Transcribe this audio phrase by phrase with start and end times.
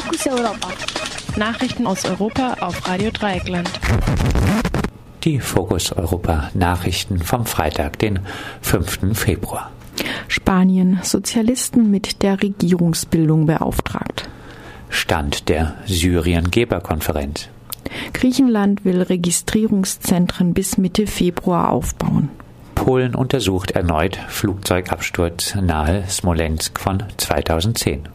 [0.00, 0.68] Fokus Europa.
[1.36, 3.68] Nachrichten aus Europa auf Radio Dreieckland.
[5.24, 8.20] Die Fokus Europa Nachrichten vom Freitag, den
[8.62, 9.18] 5.
[9.18, 9.70] Februar.
[10.26, 14.30] Spanien Sozialisten mit der Regierungsbildung beauftragt.
[14.88, 17.50] Stand der Syrien-Geberkonferenz.
[18.14, 22.30] Griechenland will Registrierungszentren bis Mitte Februar aufbauen.
[22.80, 28.08] Polen untersucht erneut Flugzeugabsturz nahe Smolensk von 2010.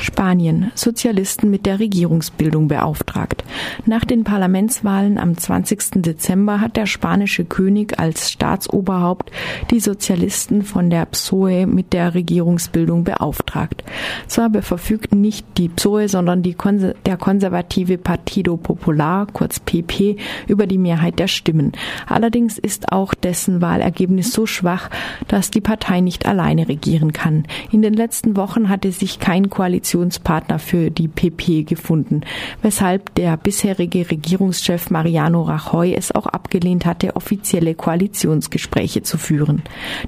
[0.00, 3.44] Spanien Sozialisten mit der Regierungsbildung beauftragt.
[3.86, 6.02] Nach den Parlamentswahlen am 20.
[6.02, 9.30] Dezember hat der spanische König als Staatsoberhaupt
[9.70, 13.84] die Sozialisten von der PSOE mit der Regierungsbildung beauftragt.
[14.26, 20.16] Zwar verfügten nicht die PSOE, sondern die Konser der konservative Partido Popular, kurz PP,
[20.46, 21.72] über die Mehrheit der Stimmen.
[22.06, 24.90] Allerdings ist auch dessen Wahlergebnis so schwach,
[25.28, 27.44] dass die Partei nicht alleine regieren kann.
[27.70, 32.22] In den letzten Wochen hatte sich kein Koalitionspartner für die PP gefunden,
[32.62, 39.62] weshalb der bisherige Regierungschef Mariano Rajoy es auch abgelehnt hatte, offizielle Koalitionsgespräche zu führen.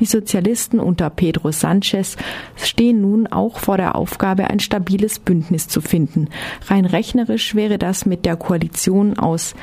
[0.00, 2.16] Die Sozialisten unter Pedro Sanchez
[2.56, 6.28] stehen nun auch vor der Aufgabe, ein stabiles Bündnis zu finden.
[6.66, 9.54] Rein rechnerisch wäre das mit der Koalition aus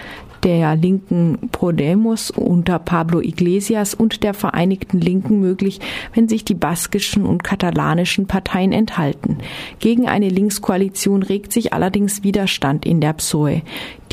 [0.44, 5.80] der linken Podemos unter Pablo Iglesias und der Vereinigten Linken möglich,
[6.14, 9.38] wenn sich die baskischen und katalanischen Parteien enthalten.
[9.80, 13.62] Gegen eine Linkskoalition regt sich allerdings Widerstand in der PSOE.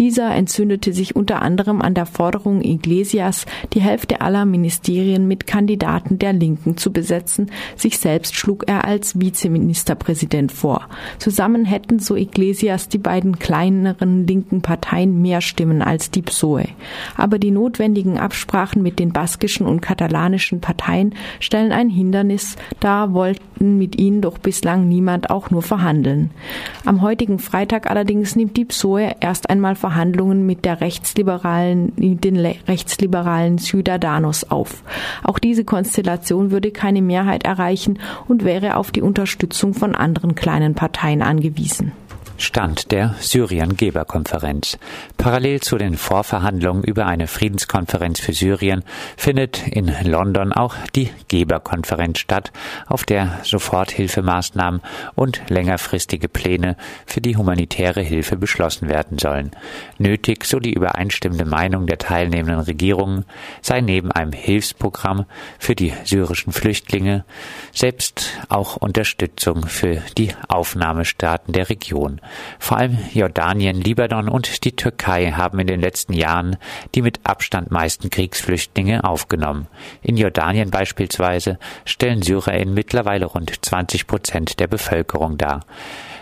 [0.01, 6.19] Dieser entzündete sich unter anderem an der Forderung Iglesias, die Hälfte aller Ministerien mit Kandidaten
[6.19, 7.51] der Linken zu besetzen.
[7.77, 10.89] Sich selbst schlug er als Vizeministerpräsident vor.
[11.19, 16.69] Zusammen hätten so Iglesias die beiden kleineren linken Parteien mehr Stimmen als die PSOE.
[17.19, 23.77] Aber die notwendigen Absprachen mit den baskischen und katalanischen Parteien stellen ein Hindernis dar, wollten
[23.77, 26.31] mit ihnen doch bislang niemand auch nur verhandeln.
[26.87, 29.90] Am heutigen Freitag allerdings nimmt die PSOE erst einmal Verhandlungen
[30.47, 34.83] mit der rechtsliberalen, den rechtsliberalen Ciudadanos auf.
[35.23, 37.99] Auch diese Konstellation würde keine Mehrheit erreichen
[38.29, 41.93] und wäre auf die Unterstützung von anderen kleinen Parteien angewiesen.
[42.41, 44.79] Stand der Syrien-Geberkonferenz.
[45.19, 48.83] Parallel zu den Vorverhandlungen über eine Friedenskonferenz für Syrien
[49.19, 52.51] findet in London auch die Geberkonferenz statt,
[52.87, 54.81] auf der Soforthilfemaßnahmen
[55.15, 59.51] und längerfristige Pläne für die humanitäre Hilfe beschlossen werden sollen.
[59.99, 63.27] Nötig, so die übereinstimmende Meinung der teilnehmenden Regierungen,
[63.61, 65.27] sei neben einem Hilfsprogramm
[65.59, 67.27] für die syrischen Flüchtlinge
[67.73, 72.21] selbst auch Unterstützung für die Aufnahmestaaten der Region.
[72.59, 76.57] Vor allem Jordanien, Libanon und die Türkei haben in den letzten Jahren
[76.95, 79.67] die mit Abstand meisten Kriegsflüchtlinge aufgenommen.
[80.03, 85.65] In Jordanien beispielsweise stellen SyrerInnen mittlerweile rund 20 Prozent der Bevölkerung dar.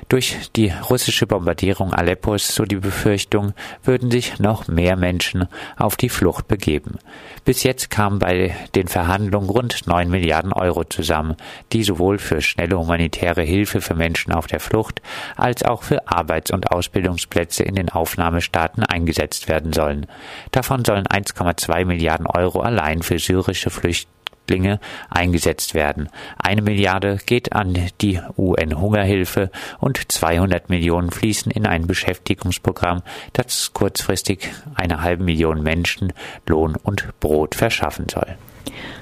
[0.09, 3.53] Durch die russische Bombardierung Aleppos, so die Befürchtung,
[3.85, 6.99] würden sich noch mehr Menschen auf die Flucht begeben.
[7.45, 11.37] Bis jetzt kamen bei den Verhandlungen rund 9 Milliarden Euro zusammen,
[11.75, 15.03] die sowohl für schnelle humanitäre Hilfe für Menschen auf der Flucht
[15.37, 20.07] als auch für Arbeits- und Ausbildungsplätze in den Aufnahmestaaten eingesetzt werden sollen.
[20.53, 24.18] Davon sollen 1,2 Milliarden Euro allein für syrische Flüchtlinge
[24.49, 26.09] Flüchtlinge eingesetzt werden.
[26.39, 33.03] Eine Milliarde geht an die UN-Hungerhilfe und 200 Millionen fließen in ein Beschäftigungsprogramm,
[33.35, 36.13] das kurzfristig eine halbe Million Menschen
[36.47, 38.37] Lohn und Brot verschaffen soll.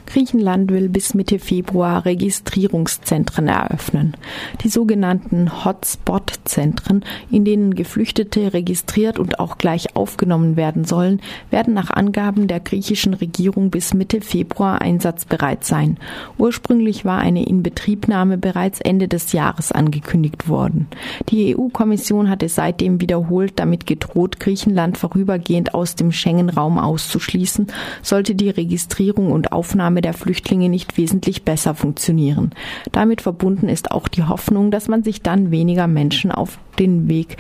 [0.06, 4.15] Griechenland will bis Mitte Februar Registrierungszentren eröffnen.
[4.62, 11.91] Die sogenannten Hotspot-Zentren, in denen Geflüchtete registriert und auch gleich aufgenommen werden sollen, werden nach
[11.91, 15.99] Angaben der griechischen Regierung bis Mitte Februar einsatzbereit sein.
[16.38, 20.87] Ursprünglich war eine Inbetriebnahme bereits Ende des Jahres angekündigt worden.
[21.28, 27.66] Die EU-Kommission hatte seitdem wiederholt damit gedroht, Griechenland vorübergehend aus dem Schengen-Raum auszuschließen,
[28.03, 32.50] sollte die Registrierung und Aufnahme der Flüchtlinge nicht wesentlich besser funktionieren.
[32.93, 37.37] Damit verbunden ist auch die Hoffnung, dass man sich dann weniger Menschen auf den Weg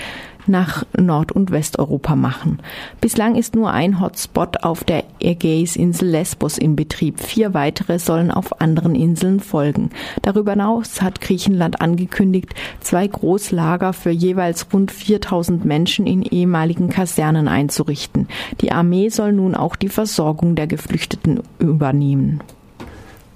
[0.48, 2.58] nach Nord- und Westeuropa machen.
[3.00, 7.20] Bislang ist nur ein Hotspot auf der Ägäisinsel Lesbos in Betrieb.
[7.20, 9.90] Vier weitere sollen auf anderen Inseln folgen.
[10.22, 17.48] Darüber hinaus hat Griechenland angekündigt, zwei Großlager für jeweils rund 4000 Menschen in ehemaligen Kasernen
[17.48, 18.28] einzurichten.
[18.60, 22.40] Die Armee soll nun auch die Versorgung der Geflüchteten übernehmen.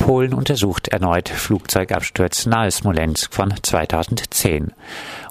[0.00, 4.72] Polen untersucht erneut Flugzeugabsturz nahe Smolensk von 2010.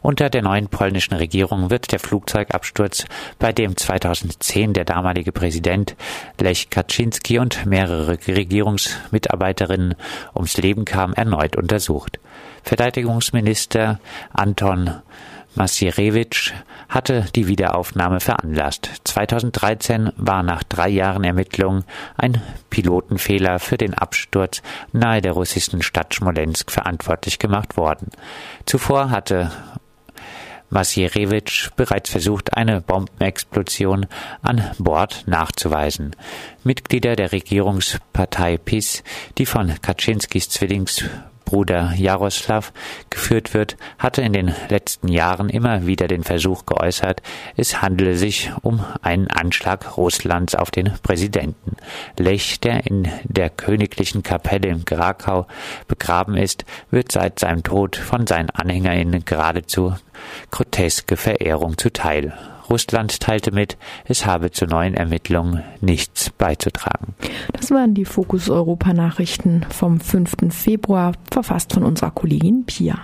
[0.03, 3.05] Unter der neuen polnischen Regierung wird der Flugzeugabsturz,
[3.39, 5.95] bei dem 2010 der damalige Präsident
[6.39, 9.95] Lech Kaczynski und mehrere Regierungsmitarbeiterinnen
[10.35, 12.19] ums Leben kamen, erneut untersucht.
[12.63, 13.99] Verteidigungsminister
[14.31, 15.01] Anton
[15.59, 16.53] Masirewitsch
[16.87, 18.89] hatte die Wiederaufnahme veranlasst.
[19.03, 21.83] 2013 war nach drei Jahren Ermittlungen
[22.15, 24.61] ein Pilotenfehler für den Absturz
[24.93, 28.07] nahe der russischen Stadt Smolensk verantwortlich gemacht worden.
[28.65, 29.51] Zuvor hatte
[30.69, 34.05] Masierewitsch bereits versucht, eine Bombenexplosion
[34.41, 36.15] an Bord nachzuweisen.
[36.63, 39.03] Mitglieder der Regierungspartei PIS,
[39.37, 41.03] die von Kaczynskis Zwillings
[41.49, 42.71] Bruder Jaroslav
[43.09, 47.23] geführt wird, hatte in den letzten Jahren immer wieder den Versuch geäußert,
[47.57, 51.75] es handele sich um einen Anschlag Russlands auf den Präsidenten.
[52.19, 55.47] Lech, der in der königlichen Kapelle in Krakau
[55.87, 59.95] begraben ist, wird seit seinem Tod von seinen AnhängerInnen geradezu
[60.51, 62.37] groteske Verehrung zuteil.
[62.69, 67.13] Russland teilte mit, es habe zu neuen Ermittlungen nichts beizutragen.
[67.53, 70.31] Das waren die Fokus Europa Nachrichten vom 5.
[70.49, 72.97] Februar, verfasst von unserer Kollegin Pia.